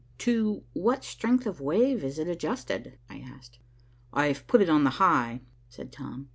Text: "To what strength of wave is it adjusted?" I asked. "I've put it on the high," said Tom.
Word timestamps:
"To 0.17 0.63
what 0.73 1.03
strength 1.03 1.45
of 1.45 1.61
wave 1.61 2.03
is 2.03 2.17
it 2.17 2.27
adjusted?" 2.27 2.97
I 3.07 3.19
asked. 3.19 3.59
"I've 4.11 4.47
put 4.47 4.61
it 4.63 4.67
on 4.67 4.83
the 4.83 4.89
high," 4.97 5.41
said 5.69 5.91
Tom. 5.91 6.29